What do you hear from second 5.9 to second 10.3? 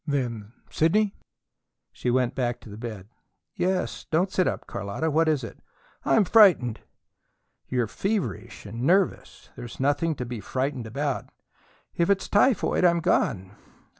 "I'm frightened!" "You're feverish and nervous. There's nothing to